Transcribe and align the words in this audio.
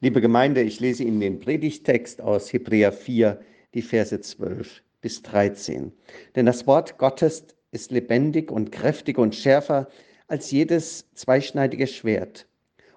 Liebe 0.00 0.20
Gemeinde, 0.20 0.60
ich 0.60 0.80
lese 0.80 1.04
Ihnen 1.04 1.20
den 1.20 1.38
Predigtext 1.38 2.20
aus 2.20 2.52
Hebräer 2.52 2.90
4, 2.90 3.40
die 3.74 3.80
Verse 3.80 4.20
12 4.20 4.82
bis 5.00 5.22
13. 5.22 5.92
Denn 6.34 6.46
das 6.46 6.66
Wort 6.66 6.98
Gottes 6.98 7.44
ist 7.70 7.92
lebendig 7.92 8.50
und 8.50 8.72
kräftig 8.72 9.18
und 9.18 9.36
schärfer 9.36 9.88
als 10.26 10.50
jedes 10.50 11.06
zweischneidige 11.14 11.86
Schwert 11.86 12.48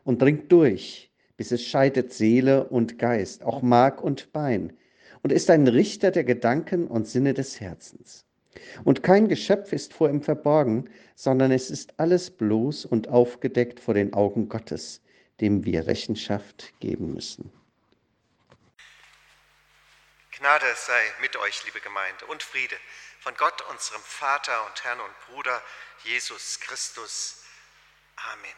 und 0.03 0.23
dringt 0.23 0.51
durch, 0.51 1.11
bis 1.37 1.51
es 1.51 1.63
scheidet 1.63 2.13
Seele 2.13 2.67
und 2.67 2.97
Geist, 2.97 3.43
auch 3.43 3.61
Mark 3.61 4.03
und 4.03 4.33
Bein, 4.33 4.73
und 5.21 5.31
ist 5.31 5.51
ein 5.51 5.67
Richter 5.67 6.09
der 6.09 6.23
Gedanken 6.23 6.87
und 6.87 7.07
Sinne 7.07 7.35
des 7.35 7.61
Herzens. 7.61 8.25
Und 8.83 9.03
kein 9.03 9.27
Geschöpf 9.27 9.71
ist 9.71 9.93
vor 9.93 10.09
ihm 10.09 10.23
verborgen, 10.23 10.89
sondern 11.15 11.51
es 11.51 11.69
ist 11.69 11.93
alles 11.97 12.31
bloß 12.31 12.85
und 12.85 13.07
aufgedeckt 13.07 13.79
vor 13.79 13.93
den 13.93 14.13
Augen 14.13 14.49
Gottes, 14.49 15.01
dem 15.41 15.65
wir 15.65 15.87
Rechenschaft 15.87 16.73
geben 16.79 17.13
müssen. 17.13 17.51
Gnade 20.31 20.75
sei 20.75 21.13
mit 21.21 21.35
euch, 21.35 21.65
liebe 21.65 21.81
Gemeinde, 21.81 22.25
und 22.27 22.43
Friede 22.43 22.77
von 23.21 23.35
Gott, 23.35 23.61
unserem 23.63 24.01
Vater 24.03 24.65
und 24.65 24.83
Herrn 24.83 24.99
und 24.99 25.19
Bruder, 25.27 25.63
Jesus 26.03 26.59
Christus. 26.59 27.43
Amen. 28.15 28.55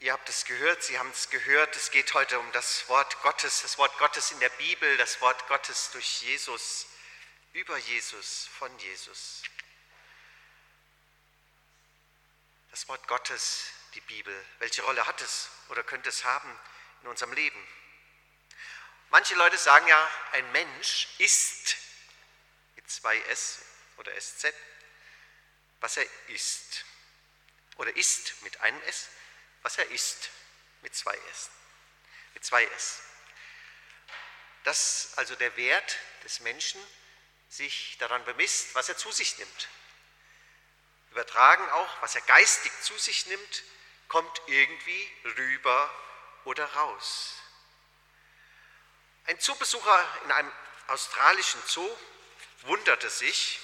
Ihr 0.00 0.12
habt 0.12 0.28
es 0.28 0.44
gehört, 0.44 0.82
Sie 0.82 0.98
haben 0.98 1.10
es 1.10 1.30
gehört, 1.30 1.76
es 1.76 1.90
geht 1.90 2.12
heute 2.12 2.38
um 2.38 2.52
das 2.52 2.88
Wort 2.88 3.22
Gottes, 3.22 3.62
das 3.62 3.78
Wort 3.78 3.96
Gottes 3.98 4.32
in 4.32 4.40
der 4.40 4.48
Bibel, 4.50 4.96
das 4.96 5.20
Wort 5.20 5.46
Gottes 5.48 5.90
durch 5.92 6.22
Jesus, 6.22 6.86
über 7.52 7.78
Jesus, 7.78 8.48
von 8.58 8.76
Jesus. 8.78 9.42
Das 12.70 12.88
Wort 12.88 13.06
Gottes, 13.06 13.70
die 13.94 14.00
Bibel, 14.02 14.46
welche 14.58 14.82
Rolle 14.82 15.06
hat 15.06 15.20
es 15.20 15.48
oder 15.68 15.82
könnte 15.82 16.08
es 16.08 16.24
haben 16.24 16.58
in 17.02 17.08
unserem 17.08 17.32
Leben? 17.32 17.68
Manche 19.10 19.34
Leute 19.34 19.58
sagen 19.58 19.86
ja, 19.86 20.10
ein 20.32 20.50
Mensch 20.52 21.08
ist 21.18 21.76
mit 22.76 22.90
zwei 22.90 23.18
S 23.22 23.58
oder 23.98 24.18
SZ, 24.18 24.54
was 25.80 25.96
er 25.98 26.06
ist. 26.28 26.84
Oder 27.76 27.94
ist 27.96 28.42
mit 28.42 28.60
einem 28.60 28.80
S, 28.82 29.08
was 29.62 29.76
er 29.78 29.90
ist 29.90 30.30
mit 30.80 30.94
zwei 30.94 31.14
S. 31.30 31.50
Mit 32.34 32.44
zwei 32.44 32.64
S. 32.64 33.02
Dass 34.64 35.12
also 35.16 35.34
der 35.34 35.56
Wert 35.56 35.96
des 36.24 36.40
Menschen 36.40 36.80
sich 37.48 37.96
daran 37.98 38.24
bemisst, 38.24 38.74
was 38.74 38.88
er 38.88 38.96
zu 38.96 39.12
sich 39.12 39.36
nimmt. 39.38 39.68
Übertragen 41.10 41.68
auch, 41.70 42.02
was 42.02 42.14
er 42.14 42.22
geistig 42.22 42.72
zu 42.80 42.96
sich 42.96 43.26
nimmt, 43.26 43.62
kommt 44.12 44.42
irgendwie 44.44 45.10
rüber 45.24 45.90
oder 46.44 46.66
raus. 46.74 47.40
Ein 49.24 49.40
Zoobesucher 49.40 50.06
in 50.24 50.32
einem 50.32 50.52
australischen 50.88 51.62
Zoo 51.66 51.96
wunderte 52.60 53.08
sich, 53.08 53.58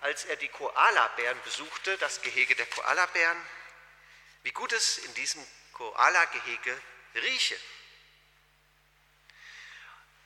als 0.00 0.24
er 0.24 0.36
die 0.36 0.48
Koalabären 0.48 1.38
besuchte, 1.42 1.98
das 1.98 2.22
Gehege 2.22 2.56
der 2.56 2.64
Koalabären, 2.64 3.38
wie 4.44 4.52
gut 4.52 4.72
es 4.72 4.96
in 4.96 5.12
diesem 5.12 5.46
Koala-Gehege 5.74 6.80
rieche. 7.16 7.60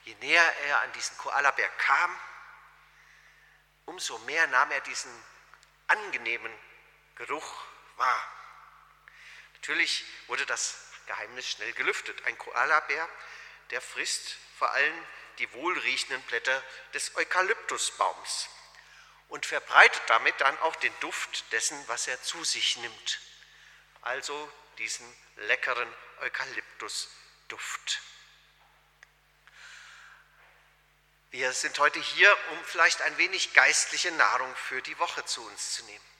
Je 0.05 0.15
näher 0.15 0.55
er 0.59 0.79
an 0.79 0.93
diesen 0.93 1.17
Koalabär 1.17 1.69
kam, 1.77 2.19
umso 3.83 4.17
mehr 4.19 4.47
nahm 4.47 4.71
er 4.71 4.81
diesen 4.81 5.11
angenehmen 5.87 6.53
Geruch 7.15 7.65
wahr. 7.97 8.36
Natürlich 9.67 10.05
wurde 10.27 10.45
das 10.45 10.77
Geheimnis 11.07 11.45
schnell 11.45 11.73
gelüftet. 11.73 12.23
Ein 12.23 12.37
Koalabär, 12.37 13.09
der 13.71 13.81
frisst 13.81 14.37
vor 14.57 14.71
allem 14.71 14.93
die 15.39 15.51
wohlriechenden 15.51 16.21
Blätter 16.21 16.63
des 16.93 17.13
Eukalyptusbaums 17.17 18.47
und 19.27 19.45
verbreitet 19.45 20.01
damit 20.07 20.39
dann 20.39 20.57
auch 20.59 20.77
den 20.77 20.97
Duft 21.01 21.51
dessen, 21.51 21.77
was 21.89 22.07
er 22.07 22.21
zu 22.23 22.41
sich 22.45 22.77
nimmt. 22.77 23.19
Also 24.03 24.49
diesen 24.77 25.05
leckeren 25.35 25.93
Eukalyptusduft. 26.21 28.01
Wir 31.31 31.51
sind 31.51 31.77
heute 31.79 31.99
hier, 31.99 32.37
um 32.51 32.63
vielleicht 32.63 33.01
ein 33.01 33.17
wenig 33.17 33.53
geistliche 33.53 34.13
Nahrung 34.13 34.55
für 34.55 34.81
die 34.81 34.97
Woche 34.97 35.25
zu 35.25 35.45
uns 35.45 35.73
zu 35.73 35.83
nehmen. 35.83 36.16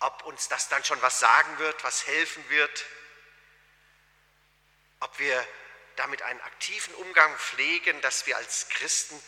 Ob 0.00 0.24
uns 0.24 0.48
das 0.48 0.68
dann 0.68 0.84
schon 0.84 1.00
was 1.02 1.18
sagen 1.18 1.58
wird, 1.58 1.82
was 1.84 2.06
helfen 2.06 2.48
wird, 2.50 2.84
ob 5.00 5.18
wir 5.18 5.46
damit 5.96 6.22
einen 6.22 6.40
aktiven 6.42 6.94
Umgang 6.96 7.36
pflegen, 7.38 8.00
dass 8.02 8.26
wir 8.26 8.36
als 8.36 8.68
Christen 8.68 9.20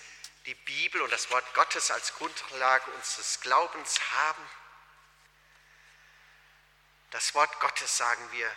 die 0.47 0.55
Bibel 0.55 1.03
und 1.03 1.13
das 1.13 1.31
Wort 1.31 1.55
Gottes 1.55 1.91
als 1.91 2.15
Grundlage 2.15 2.91
unseres 2.93 3.41
Glaubens 3.41 4.01
haben. 4.13 4.51
Das 7.11 7.35
Wort 7.35 7.61
Gottes 7.61 7.97
sagen 7.97 8.33
wir 8.33 8.51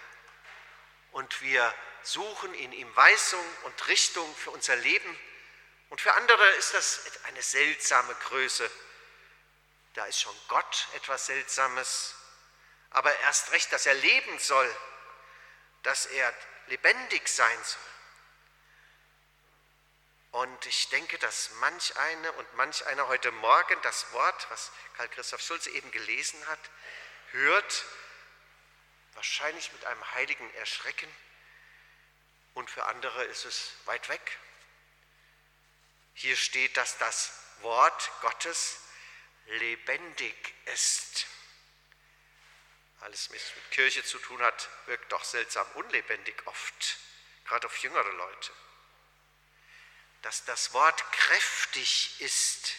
und 1.11 1.41
wir 1.41 1.73
suchen 2.03 2.53
in 2.53 2.71
ihm 2.71 2.95
Weisung 2.95 3.45
und 3.63 3.87
Richtung 3.87 4.35
für 4.35 4.51
unser 4.51 4.75
Leben. 4.75 5.19
Und 5.89 6.01
für 6.01 6.13
andere 6.13 6.45
ist 6.51 6.73
das 6.73 7.01
eine 7.25 7.41
seltsame 7.41 8.13
Größe. 8.15 8.69
Da 9.93 10.05
ist 10.05 10.21
schon 10.21 10.35
Gott 10.47 10.87
etwas 10.93 11.25
Seltsames, 11.25 12.15
aber 12.91 13.13
erst 13.21 13.51
recht, 13.51 13.71
dass 13.73 13.85
er 13.85 13.93
leben 13.93 14.39
soll, 14.39 14.75
dass 15.83 16.05
er 16.05 16.33
lebendig 16.67 17.27
sein 17.27 17.63
soll. 17.63 17.81
Und 20.31 20.65
ich 20.65 20.87
denke, 20.89 21.17
dass 21.19 21.51
manch 21.59 21.97
eine 21.97 22.31
und 22.33 22.53
manch 22.53 22.85
einer 22.85 23.07
heute 23.07 23.31
Morgen 23.31 23.81
das 23.81 24.11
Wort, 24.13 24.49
was 24.49 24.71
Karl 24.95 25.09
Christoph 25.09 25.41
Schulze 25.41 25.69
eben 25.71 25.91
gelesen 25.91 26.47
hat, 26.47 26.59
hört, 27.31 27.85
wahrscheinlich 29.13 29.73
mit 29.73 29.83
einem 29.85 30.11
heiligen 30.13 30.53
Erschrecken 30.55 31.13
und 32.53 32.69
für 32.69 32.85
andere 32.85 33.25
ist 33.25 33.43
es 33.43 33.73
weit 33.85 34.07
weg. 34.07 34.39
Hier 36.13 36.37
steht, 36.37 36.77
dass 36.77 36.97
das 36.97 37.33
Wort 37.61 38.11
Gottes 38.21 38.77
lebendig 39.45 40.35
ist. 40.65 41.27
Alles, 43.01 43.29
was 43.29 43.55
mit 43.55 43.71
Kirche 43.71 44.03
zu 44.03 44.19
tun 44.19 44.41
hat, 44.41 44.69
wirkt 44.85 45.11
doch 45.11 45.23
seltsam 45.23 45.69
unlebendig 45.73 46.35
oft, 46.45 46.97
gerade 47.45 47.67
auf 47.67 47.77
jüngere 47.77 48.11
Leute. 48.11 48.51
Dass 50.21 50.45
das 50.45 50.73
Wort 50.73 51.11
kräftig 51.11 52.21
ist, 52.21 52.73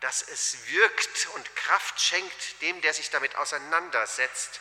dass 0.00 0.22
es 0.22 0.66
wirkt 0.68 1.26
und 1.34 1.56
Kraft 1.56 2.00
schenkt 2.00 2.60
dem, 2.62 2.80
der 2.80 2.94
sich 2.94 3.10
damit 3.10 3.36
auseinandersetzt 3.36 4.60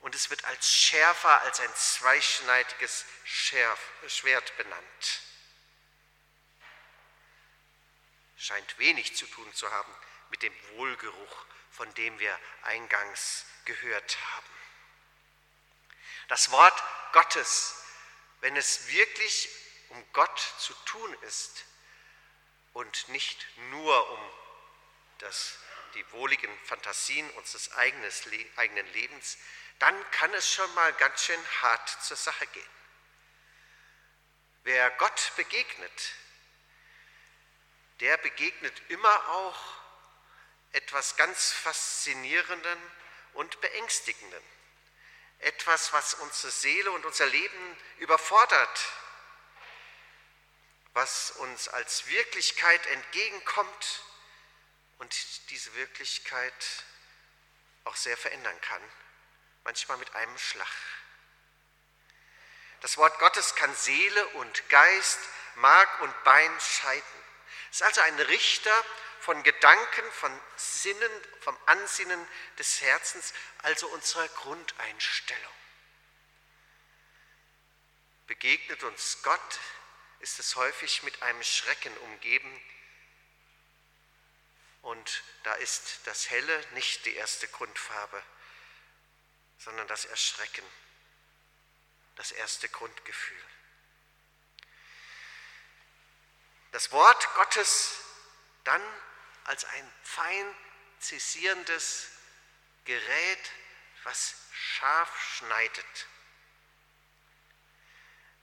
und 0.00 0.14
es 0.14 0.30
wird 0.30 0.44
als 0.44 0.72
schärfer 0.72 1.40
als 1.42 1.58
ein 1.58 1.74
zweischneidiges 1.74 3.04
Schwert 3.24 4.56
benannt. 4.56 5.20
Scheint 8.36 8.78
wenig 8.78 9.16
zu 9.16 9.26
tun 9.26 9.52
zu 9.54 9.70
haben 9.70 9.94
mit 10.30 10.42
dem 10.42 10.54
Wohlgeruch, 10.76 11.46
von 11.70 11.92
dem 11.94 12.18
wir 12.18 12.38
eingangs 12.62 13.44
gehört 13.64 14.18
haben. 14.32 14.46
Das 16.28 16.50
Wort 16.50 16.82
Gottes, 17.12 17.76
wenn 18.40 18.56
es 18.56 18.88
wirklich 18.88 19.48
um 19.90 20.12
Gott 20.12 20.38
zu 20.58 20.74
tun 20.84 21.16
ist 21.22 21.64
und 22.72 23.08
nicht 23.08 23.46
nur 23.70 24.10
um 24.10 24.30
das, 25.18 25.58
die 25.94 26.12
wohligen 26.12 26.52
Fantasien 26.64 27.30
unseres 27.32 27.72
eigenen 27.72 28.92
Lebens, 28.92 29.38
dann 29.78 30.10
kann 30.10 30.32
es 30.34 30.52
schon 30.52 30.72
mal 30.74 30.92
ganz 30.94 31.24
schön 31.24 31.40
hart 31.62 31.88
zur 32.02 32.16
Sache 32.16 32.46
gehen. 32.48 32.70
Wer 34.64 34.90
Gott 34.92 35.32
begegnet, 35.36 36.12
der 38.00 38.16
begegnet 38.18 38.82
immer 38.88 39.28
auch 39.28 39.58
etwas 40.72 41.16
ganz 41.16 41.52
Faszinierenden 41.52 42.78
und 43.34 43.60
Beängstigenden. 43.60 44.42
Etwas, 45.38 45.92
was 45.92 46.14
unsere 46.14 46.50
Seele 46.50 46.90
und 46.92 47.04
unser 47.04 47.26
Leben 47.26 47.76
überfordert, 47.98 48.88
was 50.92 51.30
uns 51.32 51.68
als 51.68 52.06
Wirklichkeit 52.06 52.86
entgegenkommt 52.86 54.02
und 54.98 55.50
diese 55.50 55.74
Wirklichkeit 55.74 56.84
auch 57.84 57.96
sehr 57.96 58.16
verändern 58.16 58.58
kann 58.62 58.82
manchmal 59.66 59.98
mit 59.98 60.14
einem 60.14 60.38
Schlag. 60.38 60.68
Das 62.82 62.96
Wort 62.98 63.18
Gottes 63.18 63.56
kann 63.56 63.74
Seele 63.74 64.26
und 64.28 64.68
Geist, 64.68 65.18
Mark 65.56 66.00
und 66.02 66.24
Bein 66.24 66.60
scheiden. 66.60 67.25
Es 67.70 67.80
ist 67.80 67.82
also 67.82 68.00
ein 68.02 68.20
Richter, 68.20 68.84
von 69.26 69.42
Gedanken, 69.42 70.12
von 70.12 70.40
Sinnen, 70.56 71.10
vom 71.40 71.58
Ansinnen 71.66 72.28
des 72.60 72.80
Herzens, 72.80 73.34
also 73.58 73.88
unserer 73.88 74.28
Grundeinstellung. 74.28 75.52
Begegnet 78.28 78.84
uns 78.84 79.22
Gott, 79.22 79.58
ist 80.20 80.38
es 80.38 80.54
häufig 80.54 81.02
mit 81.02 81.22
einem 81.22 81.42
Schrecken 81.42 81.96
umgeben, 81.98 82.62
und 84.82 85.24
da 85.42 85.54
ist 85.54 86.02
das 86.04 86.30
Helle 86.30 86.64
nicht 86.74 87.04
die 87.06 87.14
erste 87.16 87.48
Grundfarbe, 87.48 88.22
sondern 89.58 89.88
das 89.88 90.04
Erschrecken, 90.04 90.64
das 92.14 92.30
erste 92.30 92.68
Grundgefühl. 92.68 93.44
Das 96.76 96.92
Wort 96.92 97.34
Gottes 97.36 97.92
dann 98.64 98.82
als 99.44 99.64
ein 99.64 99.94
fein 100.02 100.56
zisierendes 101.00 102.08
Gerät, 102.84 103.50
was 104.02 104.34
scharf 104.52 105.10
schneidet. 105.38 106.06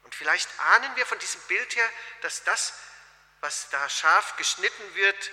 Und 0.01 0.15
vielleicht 0.15 0.49
ahnen 0.61 0.95
wir 0.95 1.05
von 1.05 1.19
diesem 1.19 1.41
Bild 1.41 1.75
her, 1.75 1.87
dass 2.21 2.43
das, 2.43 2.73
was 3.41 3.69
da 3.69 3.87
scharf 3.87 4.35
geschnitten 4.37 4.95
wird, 4.95 5.31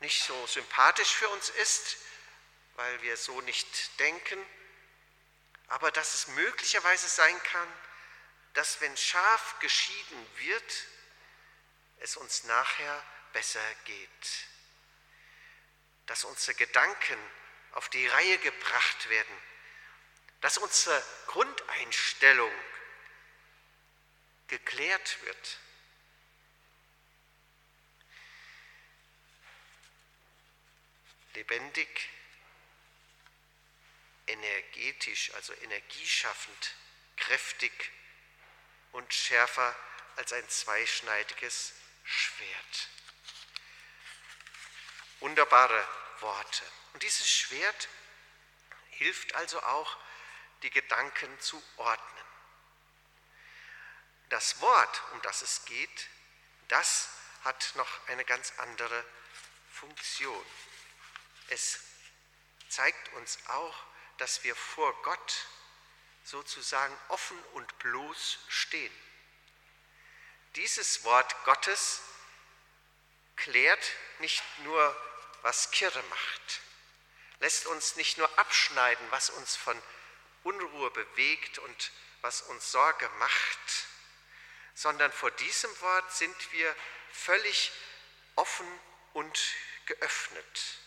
nicht 0.00 0.24
so 0.24 0.46
sympathisch 0.46 1.14
für 1.14 1.28
uns 1.28 1.50
ist, 1.50 1.98
weil 2.76 3.02
wir 3.02 3.18
so 3.18 3.38
nicht 3.42 4.00
denken, 4.00 4.42
aber 5.68 5.90
dass 5.90 6.14
es 6.14 6.28
möglicherweise 6.28 7.06
sein 7.10 7.42
kann, 7.42 7.68
dass 8.54 8.80
wenn 8.80 8.96
scharf 8.96 9.58
geschieden 9.58 10.26
wird, 10.38 10.86
es 12.02 12.16
uns 12.16 12.44
nachher 12.44 13.04
besser 13.32 13.74
geht, 13.84 14.46
dass 16.06 16.24
unsere 16.24 16.56
Gedanken 16.56 17.18
auf 17.72 17.88
die 17.88 18.06
Reihe 18.06 18.38
gebracht 18.38 19.08
werden, 19.08 19.36
dass 20.40 20.58
unsere 20.58 21.02
Grundeinstellung 21.28 22.52
geklärt 24.48 25.22
wird. 25.22 25.58
lebendig, 31.34 32.10
energetisch, 34.26 35.32
also 35.32 35.54
energieschaffend, 35.62 36.74
kräftig 37.16 37.72
und 38.92 39.12
schärfer 39.14 39.74
als 40.16 40.32
ein 40.34 40.46
zweischneidiges 40.48 41.72
Schwert. 42.04 42.88
Wunderbare 45.20 45.88
Worte. 46.20 46.64
Und 46.92 47.02
dieses 47.02 47.28
Schwert 47.28 47.88
hilft 48.90 49.34
also 49.34 49.62
auch, 49.62 49.96
die 50.62 50.70
Gedanken 50.70 51.40
zu 51.40 51.62
ordnen. 51.76 52.24
Das 54.28 54.60
Wort, 54.60 55.02
um 55.12 55.22
das 55.22 55.42
es 55.42 55.64
geht, 55.64 56.08
das 56.68 57.08
hat 57.44 57.72
noch 57.74 58.08
eine 58.08 58.24
ganz 58.24 58.52
andere 58.58 59.04
Funktion. 59.70 60.46
Es 61.48 61.80
zeigt 62.68 63.12
uns 63.14 63.38
auch, 63.48 63.74
dass 64.18 64.42
wir 64.44 64.54
vor 64.54 64.94
Gott 65.02 65.46
sozusagen 66.24 66.96
offen 67.08 67.38
und 67.54 67.78
bloß 67.78 68.38
stehen. 68.48 68.92
Dieses 70.56 71.04
Wort 71.04 71.44
Gottes 71.44 72.02
klärt 73.36 73.92
nicht 74.18 74.42
nur, 74.60 74.96
was 75.42 75.70
Kirre 75.70 76.02
macht, 76.04 76.60
lässt 77.40 77.66
uns 77.66 77.96
nicht 77.96 78.18
nur 78.18 78.38
abschneiden, 78.38 79.04
was 79.10 79.30
uns 79.30 79.56
von 79.56 79.80
Unruhe 80.44 80.90
bewegt 80.90 81.58
und 81.58 81.92
was 82.20 82.42
uns 82.42 82.70
Sorge 82.70 83.08
macht, 83.18 83.86
sondern 84.74 85.10
vor 85.12 85.30
diesem 85.30 85.80
Wort 85.80 86.12
sind 86.12 86.52
wir 86.52 86.76
völlig 87.10 87.72
offen 88.36 88.66
und 89.14 89.40
geöffnet. 89.86 90.78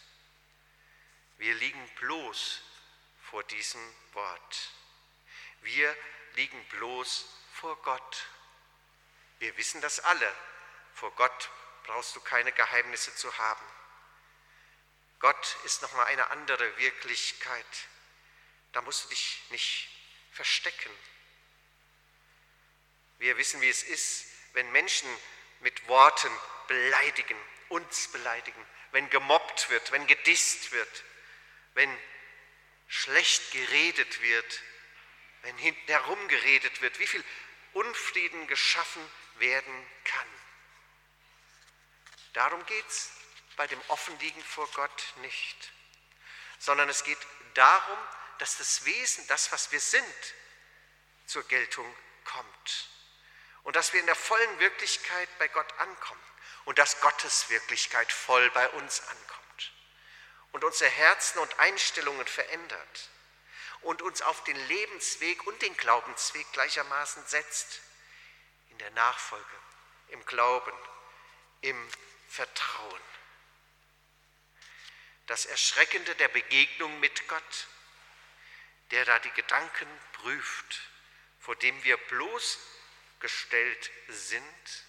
Wir 1.37 1.53
liegen 1.55 1.89
bloß 1.95 2.61
vor 3.29 3.43
diesem 3.43 3.95
Wort. 4.13 4.71
Wir 5.61 5.95
liegen 6.35 6.63
bloß 6.69 7.25
vor 7.53 7.75
Gott. 7.81 8.25
Wir 9.39 9.55
wissen 9.57 9.81
das 9.81 9.99
alle. 9.99 10.35
Vor 10.93 11.11
Gott 11.15 11.49
brauchst 11.83 12.15
du 12.15 12.21
keine 12.21 12.51
Geheimnisse 12.51 13.13
zu 13.15 13.37
haben. 13.37 13.65
Gott 15.19 15.57
ist 15.63 15.81
nochmal 15.81 16.05
eine 16.07 16.29
andere 16.29 16.77
Wirklichkeit. 16.77 17.65
Da 18.73 18.81
musst 18.81 19.05
du 19.05 19.09
dich 19.09 19.41
nicht 19.49 19.89
verstecken. 20.31 20.91
Wir 23.17 23.37
wissen, 23.37 23.61
wie 23.61 23.69
es 23.69 23.83
ist, 23.83 24.25
wenn 24.53 24.71
Menschen 24.71 25.09
mit 25.61 25.87
Worten 25.87 26.31
beleidigen, 26.67 27.37
uns 27.69 28.09
beleidigen, 28.09 28.65
wenn 28.91 29.09
gemobbt 29.09 29.69
wird, 29.69 29.91
wenn 29.91 30.05
gedisst 30.07 30.71
wird, 30.71 31.03
wenn 31.73 31.97
schlecht 32.87 33.51
geredet 33.51 34.21
wird, 34.21 34.61
wenn 35.41 35.57
hinten 35.57 35.87
herum 35.87 36.27
geredet 36.27 36.81
wird, 36.81 36.99
wie 36.99 37.07
viel 37.07 37.23
Unfrieden 37.73 38.47
geschaffen 38.47 39.01
werden 39.39 39.87
kann. 40.03 40.27
Darum 42.33 42.65
geht 42.65 42.87
es 42.87 43.11
bei 43.55 43.67
dem 43.67 43.81
Offenliegen 43.87 44.43
vor 44.43 44.67
Gott 44.73 45.03
nicht, 45.21 45.71
sondern 46.59 46.89
es 46.89 47.03
geht 47.03 47.19
darum, 47.53 47.97
dass 48.39 48.57
das 48.57 48.85
Wesen, 48.85 49.25
das, 49.27 49.51
was 49.51 49.71
wir 49.71 49.79
sind, 49.79 50.33
zur 51.25 51.43
Geltung 51.47 51.95
kommt 52.25 52.89
und 53.63 53.75
dass 53.75 53.93
wir 53.93 53.99
in 53.99 54.05
der 54.05 54.15
vollen 54.15 54.59
Wirklichkeit 54.59 55.29
bei 55.39 55.47
Gott 55.47 55.71
ankommen 55.79 56.21
und 56.65 56.77
dass 56.77 56.99
Gottes 56.99 57.49
Wirklichkeit 57.49 58.11
voll 58.11 58.49
bei 58.51 58.69
uns 58.69 59.01
ankommt 59.07 59.73
und 60.51 60.63
unsere 60.63 60.89
Herzen 60.89 61.39
und 61.39 61.59
Einstellungen 61.59 62.27
verändert 62.27 63.09
und 63.81 64.01
uns 64.01 64.21
auf 64.21 64.43
den 64.45 64.55
Lebensweg 64.67 65.45
und 65.47 65.61
den 65.61 65.75
Glaubensweg 65.77 66.51
gleichermaßen 66.53 67.25
setzt, 67.27 67.81
in 68.75 68.79
der 68.79 68.91
Nachfolge, 68.91 69.55
im 70.09 70.25
Glauben, 70.25 70.73
im 71.61 71.89
Vertrauen. 72.27 73.01
Das 75.27 75.45
Erschreckende 75.45 76.13
der 76.15 76.27
Begegnung 76.27 76.99
mit 76.99 77.25
Gott, 77.29 77.67
der 78.91 79.05
da 79.05 79.17
die 79.19 79.31
Gedanken 79.31 79.87
prüft, 80.11 80.81
vor 81.39 81.55
dem 81.55 81.81
wir 81.85 81.95
bloßgestellt 81.95 83.91
sind, 84.09 84.85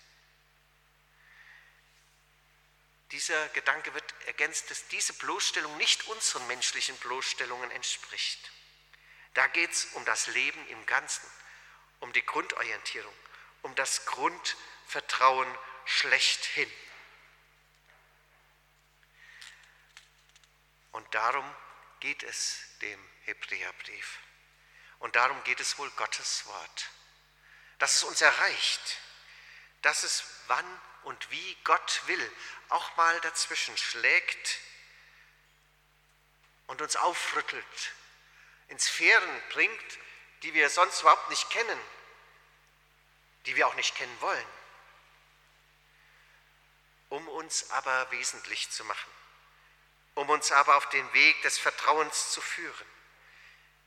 Dieser 3.12 3.48
Gedanke 3.50 3.94
wird 3.94 4.14
ergänzt, 4.26 4.68
dass 4.68 4.88
diese 4.88 5.12
Bloßstellung 5.12 5.76
nicht 5.76 6.08
unseren 6.08 6.44
menschlichen 6.48 6.96
Bloßstellungen 6.96 7.70
entspricht. 7.70 8.50
Da 9.34 9.46
geht 9.46 9.70
es 9.70 9.84
um 9.92 10.04
das 10.04 10.26
Leben 10.26 10.66
im 10.70 10.86
Ganzen, 10.86 11.24
um 12.00 12.12
die 12.12 12.26
Grundorientierung, 12.26 13.14
um 13.66 13.74
das 13.74 14.06
Grundvertrauen 14.06 15.58
schlechthin. 15.86 16.72
Und 20.92 21.12
darum 21.12 21.44
geht 21.98 22.22
es 22.22 22.60
dem 22.80 23.10
Hebräerbrief. 23.24 24.18
Und 25.00 25.16
darum 25.16 25.42
geht 25.42 25.58
es 25.58 25.78
wohl 25.78 25.90
Gottes 25.90 26.46
Wort, 26.46 26.90
dass 27.80 27.96
es 27.96 28.04
uns 28.04 28.20
erreicht, 28.20 29.00
dass 29.82 30.04
es 30.04 30.22
wann 30.46 30.80
und 31.02 31.28
wie 31.32 31.56
Gott 31.64 32.02
will, 32.06 32.32
auch 32.68 32.96
mal 32.96 33.20
dazwischen 33.22 33.76
schlägt 33.76 34.60
und 36.68 36.80
uns 36.80 36.94
aufrüttelt, 36.94 37.92
in 38.68 38.78
Sphären 38.78 39.42
bringt, 39.48 39.98
die 40.42 40.54
wir 40.54 40.70
sonst 40.70 41.00
überhaupt 41.00 41.30
nicht 41.30 41.50
kennen, 41.50 41.80
die 43.46 43.56
wir 43.56 43.66
auch 43.66 43.74
nicht 43.74 43.94
kennen 43.94 44.20
wollen, 44.20 44.46
um 47.08 47.26
uns 47.28 47.70
aber 47.70 48.10
wesentlich 48.10 48.70
zu 48.70 48.84
machen, 48.84 49.10
um 50.14 50.28
uns 50.28 50.50
aber 50.52 50.76
auf 50.76 50.88
den 50.88 51.12
Weg 51.12 51.40
des 51.42 51.58
Vertrauens 51.58 52.32
zu 52.32 52.40
führen, 52.40 52.86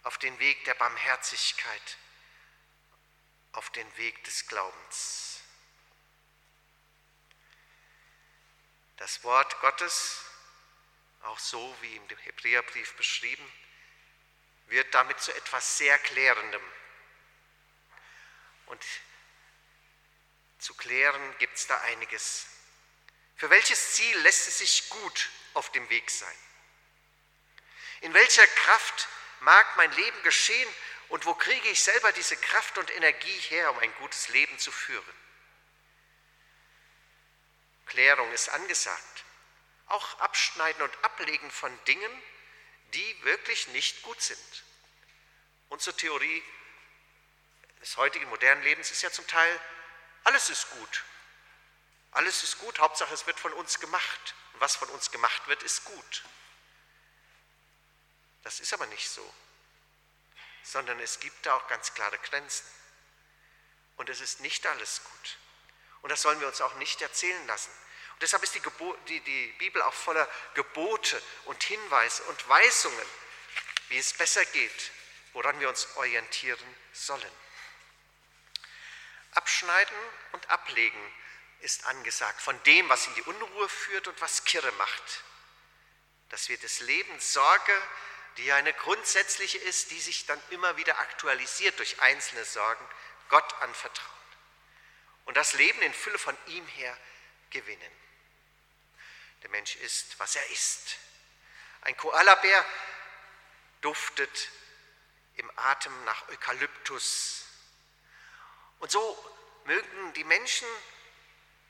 auf 0.03 0.17
den 0.17 0.37
Weg 0.39 0.63
der 0.63 0.75
Barmherzigkeit, 0.75 1.97
auf 3.51 3.69
den 3.71 3.97
Weg 3.97 4.23
des 4.23 4.47
Glaubens. 4.47 5.41
Das 8.95 9.23
Wort 9.23 9.59
Gottes, 9.59 10.23
auch 11.23 11.39
so 11.39 11.75
wie 11.81 11.95
im 11.95 12.07
Hebräerbrief 12.07 12.95
beschrieben, 12.95 13.51
wird 14.67 14.93
damit 14.93 15.19
zu 15.19 15.33
etwas 15.33 15.77
sehr 15.77 15.97
Klärendem. 15.99 16.61
Und 18.67 18.85
zu 20.59 20.73
klären 20.73 21.35
gibt 21.39 21.57
es 21.57 21.67
da 21.67 21.79
einiges. 21.81 22.45
Für 23.35 23.49
welches 23.49 23.93
Ziel 23.93 24.17
lässt 24.19 24.47
es 24.47 24.59
sich 24.59 24.89
gut 24.89 25.29
auf 25.53 25.71
dem 25.71 25.89
Weg 25.89 26.09
sein? 26.11 26.37
In 28.01 28.13
welcher 28.13 28.45
Kraft 28.45 29.07
mag 29.41 29.65
mein 29.77 29.91
Leben 29.93 30.23
geschehen 30.23 30.69
und 31.09 31.25
wo 31.25 31.33
kriege 31.33 31.67
ich 31.69 31.81
selber 31.81 32.11
diese 32.11 32.37
Kraft 32.37 32.77
und 32.77 32.91
Energie 32.91 33.39
her, 33.49 33.71
um 33.71 33.79
ein 33.79 33.93
gutes 33.95 34.29
Leben 34.29 34.57
zu 34.59 34.71
führen? 34.71 35.15
Klärung 37.87 38.31
ist 38.31 38.49
angesagt. 38.49 39.23
Auch 39.87 40.19
Abschneiden 40.19 40.81
und 40.83 41.03
Ablegen 41.03 41.49
von 41.49 41.83
Dingen, 41.85 42.23
die 42.93 43.23
wirklich 43.23 43.67
nicht 43.69 44.03
gut 44.03 44.21
sind. 44.21 44.63
Unsere 45.69 45.95
Theorie 45.95 46.43
des 47.81 47.97
heutigen 47.97 48.29
modernen 48.29 48.61
Lebens 48.63 48.91
ist 48.91 49.01
ja 49.01 49.11
zum 49.11 49.25
Teil, 49.27 49.59
alles 50.23 50.49
ist 50.49 50.69
gut. 50.71 51.03
Alles 52.11 52.43
ist 52.43 52.57
gut, 52.59 52.79
Hauptsache 52.79 53.13
es 53.13 53.27
wird 53.27 53.39
von 53.39 53.53
uns 53.53 53.79
gemacht. 53.79 54.35
Und 54.53 54.61
was 54.61 54.75
von 54.75 54.89
uns 54.89 55.11
gemacht 55.11 55.47
wird, 55.47 55.63
ist 55.63 55.85
gut. 55.85 56.23
Das 58.43 58.59
ist 58.59 58.73
aber 58.73 58.85
nicht 58.87 59.09
so, 59.09 59.33
sondern 60.63 60.99
es 60.99 61.19
gibt 61.19 61.45
da 61.45 61.55
auch 61.55 61.67
ganz 61.67 61.93
klare 61.93 62.17
Grenzen. 62.19 62.65
Und 63.97 64.09
es 64.09 64.21
ist 64.21 64.39
nicht 64.39 64.65
alles 64.65 65.03
gut. 65.03 65.37
Und 66.01 66.09
das 66.09 66.21
sollen 66.21 66.39
wir 66.39 66.47
uns 66.47 66.61
auch 66.61 66.73
nicht 66.75 67.01
erzählen 67.01 67.45
lassen. 67.47 67.71
Und 68.13 68.21
deshalb 68.21 68.43
ist 68.43 68.55
die, 68.55 68.61
die, 69.07 69.19
die 69.21 69.47
Bibel 69.59 69.81
auch 69.81 69.93
voller 69.93 70.27
Gebote 70.53 71.21
und 71.45 71.61
Hinweise 71.63 72.23
und 72.23 72.49
Weisungen, 72.49 73.05
wie 73.89 73.97
es 73.97 74.13
besser 74.13 74.43
geht, 74.45 74.91
woran 75.33 75.59
wir 75.59 75.69
uns 75.69 75.87
orientieren 75.97 76.75
sollen. 76.93 77.31
Abschneiden 79.31 79.97
und 80.31 80.49
ablegen 80.49 81.13
ist 81.61 81.85
angesagt 81.85 82.41
von 82.41 82.61
dem, 82.63 82.87
was 82.89 83.07
in 83.07 83.15
die 83.15 83.21
Unruhe 83.23 83.69
führt 83.69 84.07
und 84.07 84.19
was 84.21 84.45
Kirre 84.45 84.71
macht. 84.73 85.23
Dass 86.29 86.49
wir 86.49 86.57
das 86.57 86.79
Leben 86.81 87.19
Sorge, 87.19 87.73
die 88.37 88.45
ja 88.45 88.55
eine 88.55 88.73
grundsätzliche 88.73 89.57
ist, 89.57 89.91
die 89.91 89.99
sich 89.99 90.25
dann 90.25 90.41
immer 90.51 90.77
wieder 90.77 90.99
aktualisiert 90.99 91.77
durch 91.79 92.01
einzelne 92.01 92.45
Sorgen, 92.45 92.85
Gott 93.29 93.53
anvertrauen. 93.61 94.09
Und 95.25 95.35
das 95.37 95.53
Leben 95.53 95.81
in 95.81 95.93
Fülle 95.93 96.17
von 96.17 96.37
ihm 96.47 96.65
her 96.67 96.97
gewinnen. 97.49 97.91
Der 99.43 99.49
Mensch 99.49 99.75
ist, 99.77 100.17
was 100.19 100.35
er 100.35 100.49
ist. 100.49 100.97
Ein 101.81 101.95
Koalabär 101.95 102.65
duftet 103.81 104.49
im 105.35 105.51
Atem 105.57 106.03
nach 106.05 106.27
Eukalyptus. 106.29 107.45
Und 108.79 108.91
so 108.91 109.35
mögen 109.65 110.13
die 110.13 110.23
Menschen 110.23 110.67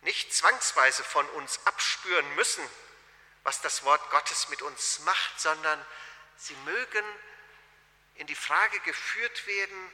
nicht 0.01 0.33
zwangsweise 0.33 1.03
von 1.03 1.27
uns 1.31 1.59
abspüren 1.65 2.35
müssen, 2.35 2.67
was 3.43 3.61
das 3.61 3.83
Wort 3.83 4.09
Gottes 4.11 4.49
mit 4.49 4.61
uns 4.61 4.99
macht, 4.99 5.39
sondern 5.39 5.85
sie 6.37 6.55
mögen 6.65 7.05
in 8.15 8.27
die 8.27 8.35
Frage 8.35 8.79
geführt 8.81 9.47
werden, 9.47 9.91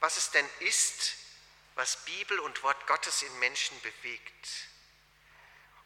was 0.00 0.16
es 0.16 0.30
denn 0.30 0.48
ist, 0.60 1.14
was 1.74 2.04
Bibel 2.04 2.38
und 2.40 2.62
Wort 2.62 2.86
Gottes 2.86 3.22
in 3.22 3.38
Menschen 3.38 3.80
bewegt. 3.80 4.48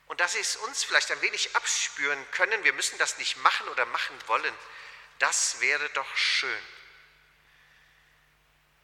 Und 0.06 0.20
dass 0.20 0.32
sie 0.32 0.40
es 0.40 0.56
uns 0.56 0.84
vielleicht 0.84 1.11
ein 1.11 1.20
wenig 1.23 1.56
abspüren 1.56 2.30
können, 2.30 2.62
wir 2.64 2.73
müssen 2.73 2.99
das 2.99 3.18
nicht 3.18 3.37
machen 3.38 3.68
oder 3.68 3.87
machen 3.87 4.16
wollen, 4.26 4.54
das 5.18 5.61
wäre 5.61 5.88
doch 5.90 6.16
schön. 6.16 6.62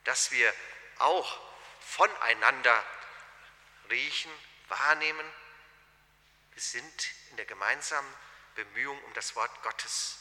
Dass 0.05 0.31
wir 0.31 0.53
auch 0.99 1.50
voneinander 1.91 2.85
riechen, 3.91 4.31
wahrnehmen, 4.69 5.27
wir 6.53 6.63
sind 6.63 7.11
in 7.31 7.37
der 7.37 7.47
gemeinsamen 7.47 8.15
Bemühung 8.55 9.03
um 9.05 9.15
das 9.15 9.35
Wort 9.35 9.63
Gottes 9.63 10.19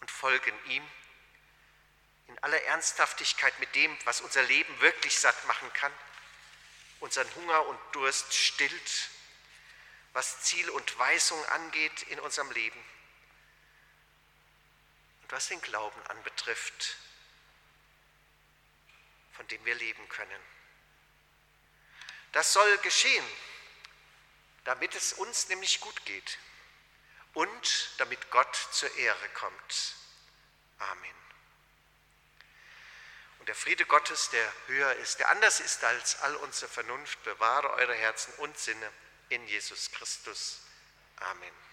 und 0.00 0.10
folgen 0.10 0.54
ihm 0.66 0.86
in 2.26 2.38
aller 2.42 2.62
Ernsthaftigkeit 2.64 3.58
mit 3.60 3.74
dem, 3.74 3.96
was 4.04 4.20
unser 4.20 4.42
Leben 4.42 4.80
wirklich 4.80 5.18
satt 5.18 5.44
machen 5.46 5.72
kann, 5.72 5.92
unseren 7.00 7.34
Hunger 7.34 7.66
und 7.66 7.78
Durst 7.92 8.34
stillt, 8.34 9.10
was 10.12 10.42
Ziel 10.42 10.68
und 10.70 10.98
Weisung 10.98 11.42
angeht 11.46 12.02
in 12.04 12.20
unserem 12.20 12.50
Leben 12.50 12.84
und 15.22 15.32
was 15.32 15.48
den 15.48 15.60
Glauben 15.62 16.00
anbetrifft, 16.08 16.96
von 19.32 19.48
dem 19.48 19.64
wir 19.64 19.74
leben 19.74 20.08
können. 20.08 20.59
Das 22.32 22.52
soll 22.52 22.78
geschehen, 22.78 23.24
damit 24.64 24.94
es 24.94 25.12
uns 25.14 25.48
nämlich 25.48 25.80
gut 25.80 26.04
geht 26.04 26.38
und 27.34 27.90
damit 27.98 28.30
Gott 28.30 28.54
zur 28.72 28.94
Ehre 28.96 29.28
kommt. 29.30 29.94
Amen. 30.78 31.14
Und 33.38 33.48
der 33.48 33.54
Friede 33.54 33.86
Gottes, 33.86 34.30
der 34.30 34.52
höher 34.66 34.92
ist, 34.96 35.18
der 35.18 35.30
anders 35.30 35.60
ist 35.60 35.82
als 35.82 36.20
all 36.20 36.36
unsere 36.36 36.70
Vernunft, 36.70 37.22
bewahre 37.24 37.70
eure 37.70 37.94
Herzen 37.94 38.32
und 38.34 38.58
Sinne 38.58 38.92
in 39.30 39.46
Jesus 39.48 39.90
Christus. 39.92 40.60
Amen. 41.16 41.69